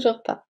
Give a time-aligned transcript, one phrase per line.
[0.00, 0.44] Toujours pas.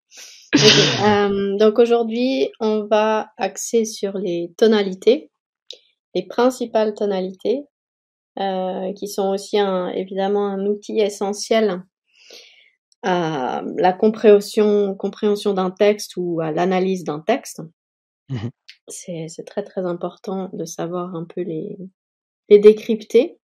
[1.06, 5.30] Euh, donc aujourd'hui, on va axer sur les tonalités,
[6.14, 7.62] les principales tonalités,
[8.38, 11.82] euh, qui sont aussi un, évidemment un outil essentiel
[13.02, 17.62] à la compréhension, compréhension d'un texte ou à l'analyse d'un texte.
[18.28, 18.48] Mmh
[18.88, 21.78] c'est, très très important de savoir un peu les,
[22.48, 23.38] les décrypter,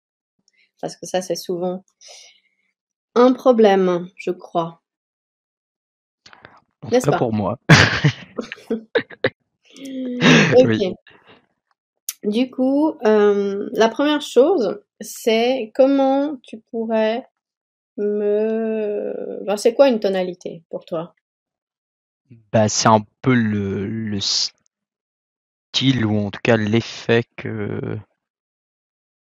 [0.80, 1.84] parce que ça c'est souvent
[3.15, 4.82] un problème, je crois.
[6.91, 7.59] Pas pour moi.
[10.57, 10.95] ok.
[12.25, 17.27] Du coup, euh, la première chose, c'est comment tu pourrais
[17.97, 19.13] me...
[19.57, 21.15] c'est quoi une tonalité pour toi?
[22.53, 27.99] Bah, C'est un peu le, le style ou en tout cas l'effet que,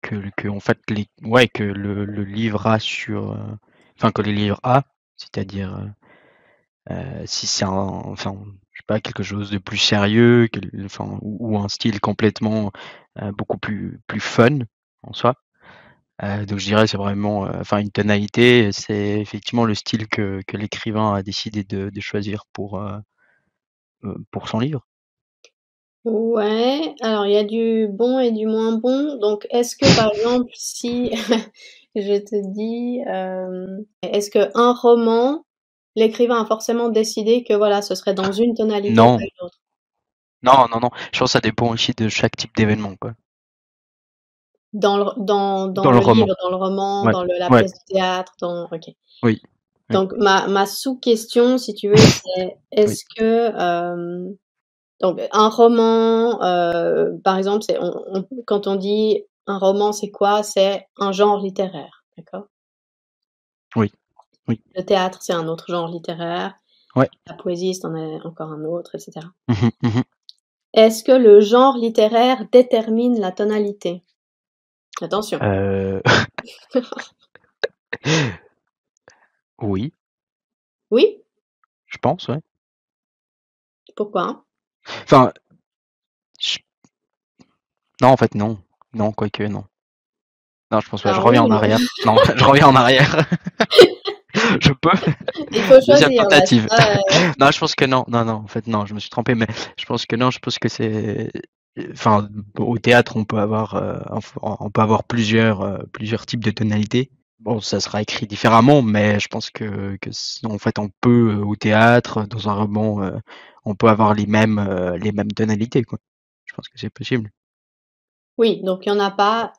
[0.00, 3.32] que, que, en fait, les, ouais, que le, le livre a sur...
[3.32, 3.56] Euh,
[3.98, 4.84] enfin, que le livre a,
[5.16, 5.92] c'est-à-dire...
[6.90, 8.36] Euh, euh, si c'est un, enfin,
[8.72, 10.48] je sais pas, quelque chose de plus sérieux,
[10.84, 12.72] enfin, ou, un style complètement
[13.22, 14.60] euh, beaucoup plus plus fun
[15.02, 15.34] en soi.
[16.22, 20.56] Euh, donc je dirais c'est vraiment, enfin une tonalité, c'est effectivement le style que, que
[20.56, 22.82] l'écrivain a décidé de, de choisir pour
[24.30, 24.86] pour son livre.
[26.04, 29.18] Ouais, alors il y a du bon et du moins bon.
[29.18, 31.10] Donc est-ce que par exemple si
[31.96, 33.00] je te dis,
[34.02, 35.45] est-ce que un roman
[35.96, 39.18] l'écrivain a forcément décidé que voilà, ce serait dans une tonalité non.
[40.42, 40.90] Non, non, non.
[41.12, 43.14] Je pense que ça dépend aussi de chaque type d'événement, quoi.
[44.72, 48.34] Dans le, dans, dans, le, livre, dans le roman, dans le, la pièce de théâtre,
[48.40, 48.68] dans.
[48.70, 48.84] Ok.
[49.22, 49.40] Oui.
[49.90, 54.30] Donc ma, ma sous-question, si tu veux, c'est est-ce que euh,
[55.00, 60.42] donc un roman, euh, par exemple, c'est on, quand on dit un roman, c'est quoi?
[60.42, 62.46] C'est un genre littéraire, d'accord?
[63.76, 63.90] Oui.
[64.48, 66.54] Le théâtre, c'est un autre genre littéraire.
[66.94, 67.08] Ouais.
[67.26, 69.26] La poésie, c'en est encore un autre, etc.
[69.48, 70.00] Mmh mmh
[70.74, 74.02] Est-ce que le genre littéraire détermine la tonalité?
[75.00, 75.38] Attention.
[75.42, 76.00] Euh...
[79.60, 79.92] oui.
[80.90, 81.18] Oui
[81.86, 82.40] Je pense, ouais.
[83.94, 84.44] Pourquoi?
[85.02, 85.32] Enfin,
[88.00, 88.58] non, en fait, non.
[88.92, 89.64] Non, quoique, non.
[90.70, 91.12] Non, je pense pas.
[91.12, 91.78] je ah reviens en arrière.
[92.04, 93.26] non, je reviens en arrière.
[94.60, 94.90] je peux.
[95.52, 96.08] Il faut choisir.
[96.22, 96.66] tentative.
[97.40, 98.04] non, je pense que non.
[98.08, 99.46] Non, non, en fait, non, je me suis trompé, mais
[99.78, 101.30] je pense que non, je pense que c'est.
[101.92, 103.98] Enfin, au théâtre, on peut avoir, euh,
[104.40, 107.10] on peut avoir plusieurs, euh, plusieurs types de tonalités.
[107.38, 110.10] Bon, ça sera écrit différemment, mais je pense que, que
[110.46, 113.18] en fait, on peut au théâtre, dans un roman, euh,
[113.66, 115.98] on peut avoir les mêmes, les mêmes tonalités, quoi.
[116.46, 117.30] Je pense que c'est possible.
[118.38, 119.52] Oui, donc il n'y en a pas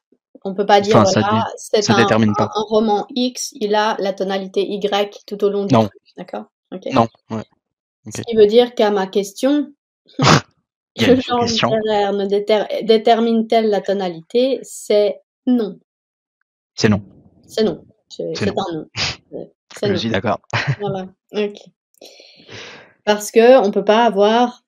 [0.43, 5.23] on peut pas dire voilà, c'est un, un, roman X, il a la tonalité Y
[5.25, 5.89] tout au long du non.
[6.17, 6.45] D'accord?
[6.91, 7.07] Non.
[7.29, 7.43] Ouais.
[8.13, 9.73] Ce qui veut dire qu'à ma question,
[10.97, 12.25] le genre littéraire ne
[12.83, 14.59] détermine-t-elle la tonalité?
[14.63, 15.79] C'est non.
[16.75, 17.01] C'est non.
[17.47, 17.83] C'est non.
[18.09, 18.87] C'est un non.
[19.83, 20.39] Je suis d'accord.
[20.79, 21.07] Voilà.
[21.33, 21.57] Ok.
[23.03, 24.63] Parce que on peut pas avoir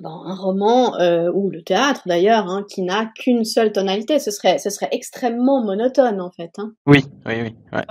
[0.00, 4.18] dans un roman euh, ou le théâtre d'ailleurs, hein, qui n'a qu'une seule tonalité.
[4.18, 6.52] Ce serait, ce serait extrêmement monotone en fait.
[6.58, 6.74] Hein.
[6.86, 7.56] Oui, oui, oui.
[7.72, 7.84] Ouais.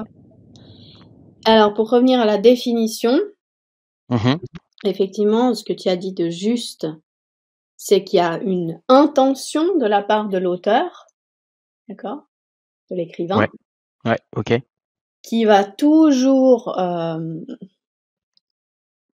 [1.45, 3.17] Alors pour revenir à la définition,
[4.09, 4.35] mmh
[4.83, 6.87] effectivement, ce que tu as dit de juste,
[7.77, 11.07] c'est qu'il y a une intention de la part de l'auteur,
[11.87, 12.23] d'accord,
[12.89, 13.37] de l'écrivain.
[13.37, 13.49] Ouais.
[14.05, 14.53] ouais, ok.
[15.23, 17.39] Qui va toujours euh,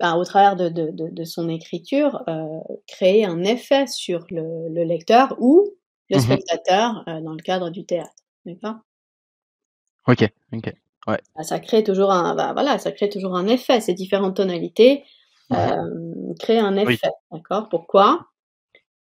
[0.04, 4.84] ben, au travers de, de, de, son écriture, euh, créer un effet sur le, le
[4.84, 5.78] lecteur ou
[6.10, 8.12] le mmh spectateur euh, dans le cadre du théâtre.
[8.46, 8.76] D'accord?
[10.06, 10.74] Ok, ok.
[11.08, 11.22] Ouais.
[11.38, 13.80] Ben, ça crée toujours un, ben, voilà, ça crée toujours un effet.
[13.80, 15.06] Ces différentes tonalités
[15.54, 17.08] euh, créent un effet.
[17.32, 17.70] D'accord?
[17.70, 18.28] Pourquoi?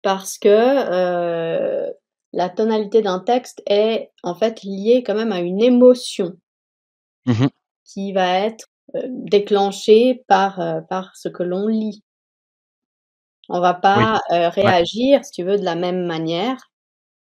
[0.01, 1.91] Parce que euh,
[2.31, 6.37] la tonalité d'un texte est en fait liée quand même à une émotion
[7.25, 7.47] mmh
[7.83, 8.69] qui va être
[9.09, 12.03] déclenché par, euh, par ce que l'on lit.
[13.49, 16.57] On va pas euh, réagir, si tu veux, de la même manière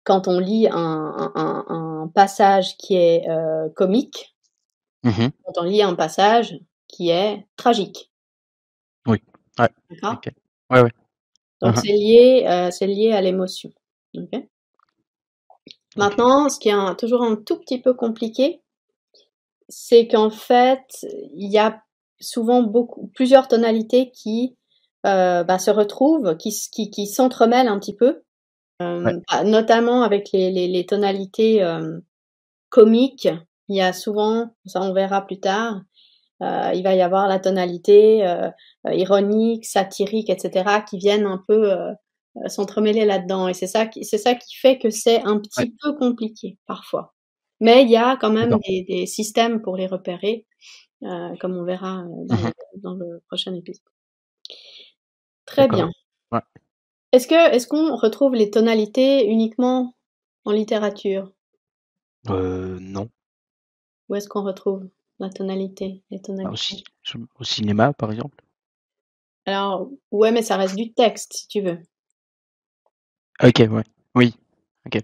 [0.04, 3.26] quand on lit un, un, un passage qui est
[3.76, 4.36] comique,
[5.04, 6.56] mmh quand on lit un passage
[6.88, 8.12] qui est tragique.
[9.08, 9.22] Oui.
[9.60, 9.70] Ouais.
[9.90, 10.22] D'accord?
[10.70, 10.92] Ouais, ouais.
[11.62, 13.72] Donc mmh c'est lié, c'est lié à l'émotion.
[14.16, 14.48] Okay
[15.96, 18.62] Maintenant, ce qui est toujours un tout petit peu compliqué,
[19.70, 21.82] c'est qu'en fait, il y a
[22.20, 24.56] souvent beaucoup, plusieurs tonalités qui
[25.06, 28.24] euh, bah, se retrouvent, qui, qui, qui s'entremêlent un petit peu,
[28.82, 32.00] euh, bah, notamment avec les, les, les tonalités euh,
[32.70, 33.30] comiques.
[33.70, 35.82] Il y a souvent, ça on verra plus tard,
[36.44, 38.50] euh, il va y avoir la tonalité euh,
[38.92, 41.72] ironique, satirique, etc., qui viennent un peu
[42.48, 43.48] s'entremêler là-dedans.
[43.48, 47.15] Et c'est ça qui, c'est ça qui fait que c'est un petit peu compliqué parfois.
[47.60, 50.46] Mais il y a quand même des, des, systèmes pour les repérer,
[51.02, 53.84] comme on verra dans, mmh dans, le prochain épisode.
[55.46, 55.90] Très bien.
[56.32, 56.42] Ouais.
[57.12, 59.96] Est-ce que est-ce qu'on retrouve les tonalités uniquement
[60.44, 61.32] en littérature?
[62.30, 63.10] Euh, Non.
[64.10, 66.84] Où est-ce qu'on retrouve la tonalité, les Ah, tonalités?
[67.14, 68.44] Au, au cinéma, par exemple
[69.46, 71.80] Alors, ouais, mais ça reste du texte, si tu veux.
[73.44, 73.84] Ok, ouais.
[74.16, 74.36] Oui.
[74.86, 75.02] Ok.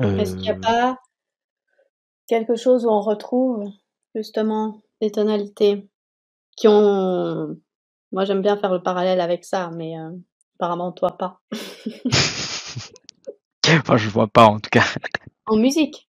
[0.00, 0.98] Est-ce qu'il n'y a Euh, pas
[2.26, 3.70] quelque chose où on retrouve
[4.14, 5.88] justement les tonalités
[6.56, 7.56] qui ont...
[8.12, 10.10] Moi, j'aime bien faire le parallèle avec ça, mais euh,
[10.58, 11.40] apparemment, toi, pas.
[13.68, 14.84] Enfin, je vois pas en tout cas.
[15.46, 16.08] En musique.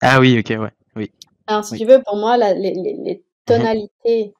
[0.00, 0.70] Ah oui, ok, ouais.
[0.96, 1.10] Oui.
[1.46, 1.78] Alors, si Oui.
[1.80, 3.56] tu veux, pour moi, la- les, les- les Mhm.
[3.58, 4.34] tonalités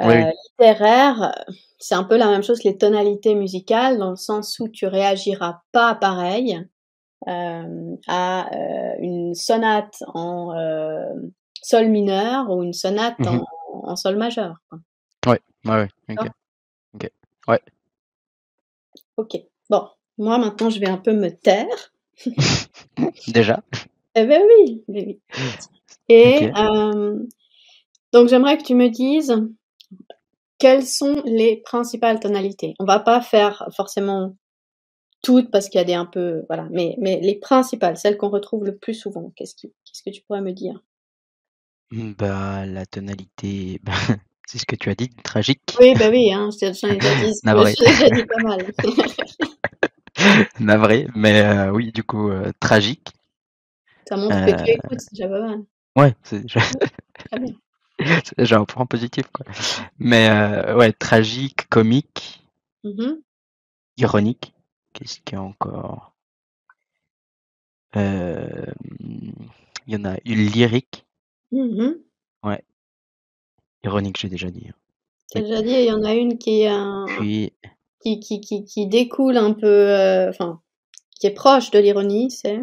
[0.00, 0.32] Oui, euh, oui.
[0.50, 1.34] littéraires,
[1.78, 4.86] c'est un peu la même chose que les tonalités musicales, dans le sens où tu
[4.86, 6.60] réagiras pas pareil
[7.28, 10.52] euh, à euh, une sonate en
[11.62, 13.42] sol mineur ou une sonate Mhm.
[13.72, 14.56] en, en sol majeur.
[14.68, 14.78] quoi.
[15.26, 16.16] Ouais, ouais, ouais.
[16.94, 17.10] Ok.
[17.48, 17.60] Ouais.
[19.16, 19.36] Ok.
[19.70, 19.88] Bon,
[20.18, 21.92] moi maintenant, je vais un peu me taire.
[23.28, 23.62] Déjà.
[24.14, 25.20] Eh ben oui, oui, oui.
[26.08, 27.18] Et euh,
[28.12, 29.34] donc j'aimerais que tu me dises
[30.64, 32.72] quelles sont les principales tonalités.
[32.80, 34.34] On va pas faire forcément
[35.22, 38.30] toutes parce qu'il y a des un peu voilà, mais mais les principales, celles qu'on
[38.30, 39.32] retrouve le plus souvent.
[39.36, 40.80] Qu'est-ce qui qu'est-ce que tu pourrais me dire?
[41.90, 43.92] Hmm, Bah, la tonalité, bah,
[44.46, 45.80] c'est ce que tu as dit, tragique.
[45.80, 47.74] Oui, bah oui, hein, je j'en ai déjà dit, Navré.
[47.86, 48.66] déjà dit pas mal.
[50.60, 53.12] Navré, mais euh, oui, du coup, euh, tragique.
[54.08, 55.64] Ça montre que tu Euh, écoutes, c'est déjà pas mal.
[55.96, 56.60] ouais, c'est déjà,
[57.30, 57.54] Très bien.
[58.38, 59.46] déjà un point positif, quoi.
[59.98, 62.42] Mais euh, ouais, tragique, comique,
[62.84, 63.20] Mhm.
[63.96, 64.52] ironique.
[64.92, 66.12] Qu'est-ce qu'il y a encore?
[67.96, 68.66] Euh,
[69.86, 71.04] Il y en a une lyrique.
[71.52, 71.96] Mhm.
[72.42, 72.62] Ouais,
[73.84, 74.66] ironique, j'ai déjà dit.
[74.68, 74.74] hein.
[75.30, 75.46] T'as Oui.
[75.48, 77.52] déjà dit, il y en a une qui est un, Puis,
[78.00, 80.60] qui, qui, qui, qui découle un peu, euh, enfin,
[81.18, 82.60] qui est proche de l'ironie, c'est.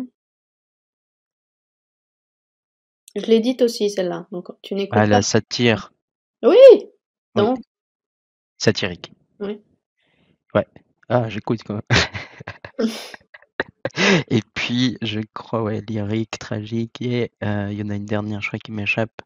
[3.16, 4.28] Je l'ai dite aussi, celle-là.
[4.32, 5.08] Donc, tu n'écoutes ah, pas.
[5.08, 5.92] la satire.
[6.44, 6.56] Oui!
[6.70, 6.86] Oui,
[7.36, 7.60] Donc,
[8.58, 9.12] satirique.
[9.40, 9.62] oui.
[10.54, 10.68] Ouais.
[11.10, 11.84] Ah, j'écoute quand même.
[14.30, 18.42] Et puis, je crois, ouais, lyrique, tragique, et euh, il y en a une dernière,
[18.42, 19.22] je crois, qui m'échappe.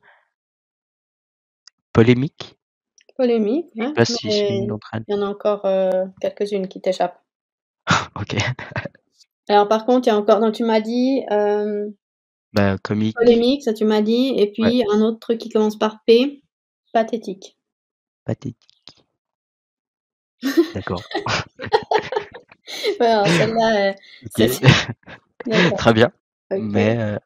[1.94, 2.58] Polémique.
[3.18, 5.06] Polémique, Je sais hein, pas si c'est mais une d'entre elles.
[5.08, 7.22] il y en a encore euh, quelques-unes qui t'échappent.
[8.16, 8.36] Ok.
[9.48, 11.90] Alors, par contre, il y a encore, donc tu m'as dit, euh,
[12.56, 13.16] Bah, comique.
[13.18, 14.52] polémique, ça tu m'as dit, et Ouais.
[14.54, 16.42] puis un autre truc qui commence par P,
[16.94, 17.58] pathétique.
[18.24, 19.06] Pathétique.
[20.74, 21.02] D'accord.
[23.00, 23.94] Ouais, celle-là, euh,
[25.78, 26.12] Très bien.
[26.52, 27.18] Mais, euh...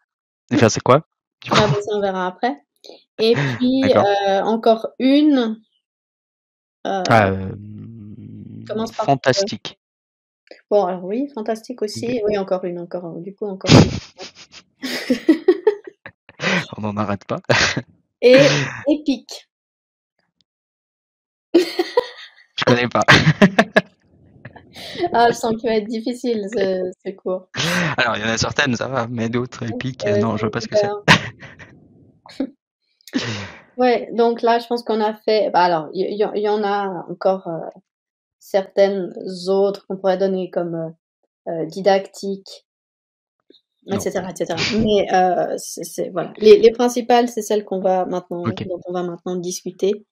[0.54, 1.06] enfin, c'est quoi?
[1.52, 2.64] Ah, bah, ça, on verra après.
[3.20, 5.62] Et puis, euh, encore une,
[6.88, 7.31] euh, Ah,
[8.68, 9.12] commence par P.
[9.12, 9.80] fantastique.
[10.71, 12.19] Bon, alors oui, fantastique aussi.
[12.26, 13.90] Oui, encore une, encore, du coup, encore une.
[16.78, 17.39] On n'en arrête pas.
[18.21, 18.37] Et
[18.87, 19.49] épique.
[21.56, 23.04] Je connais pas.
[25.13, 27.47] Ah, je sens qu'il va être difficile ce, ce cours.
[27.97, 30.51] Alors, il y en a certaines, ça va, mais d'autres épiques, euh, non, je vois
[30.51, 30.89] pas ce que c'est.
[33.80, 35.49] Ouais, donc là, je pense qu'on a fait.
[35.51, 37.69] Bah alors, il y, en a encore euh,
[38.37, 39.13] certaines
[39.47, 40.89] autres qu'on pourrait donner comme euh,
[41.47, 42.69] euh, didactiques, Non.
[43.96, 44.56] Etc., etc.
[44.78, 45.58] Mais euh,
[46.12, 50.06] voilà, les, les principales, c'est celles qu'on va maintenant, dont on va maintenant discuter.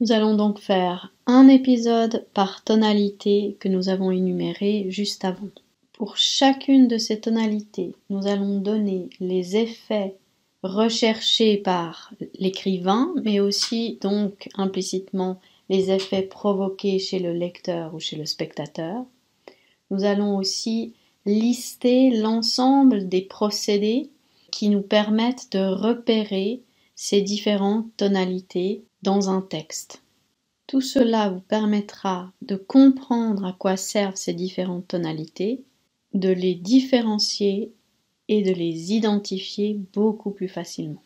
[0.00, 5.48] Nous allons donc faire un épisode par tonalité que nous avons énuméré juste avant.
[5.92, 10.14] Pour chacune de ces tonalités, nous allons donner les effets
[10.62, 18.16] recherchés par l'écrivain, mais aussi donc implicitement les effets provoqués chez le lecteur ou chez
[18.16, 19.04] le spectateur.
[19.90, 20.94] Nous allons aussi
[21.28, 24.10] lister l'ensemble des procédés
[24.50, 26.62] qui nous permettent de repérer
[26.94, 30.02] ces différentes tonalités dans un texte.
[30.66, 35.64] Tout cela vous permettra de comprendre à quoi servent ces différentes tonalités,
[36.14, 37.74] de les différencier
[38.28, 41.02] et de les identifier beaucoup plus facilement.